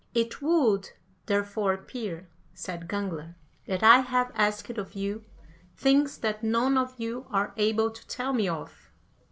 "It 0.15 0.41
would, 0.41 0.93
therefore, 1.27 1.73
appear," 1.73 2.27
said 2.55 2.87
Gangler, 2.87 3.35
"that 3.67 3.83
I 3.83 3.99
have 3.99 4.31
asked 4.33 4.71
of 4.75 4.95
you 4.95 5.25
things 5.77 6.17
that 6.17 6.41
none 6.41 6.75
of 6.75 6.95
you 6.97 7.27
are 7.29 7.53
able 7.55 7.91
to 7.91 8.07
tell 8.07 8.33
me 8.33 8.47
of." 8.49 8.89